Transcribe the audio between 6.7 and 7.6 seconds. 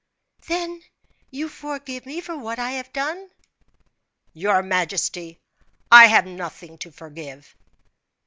to forgive."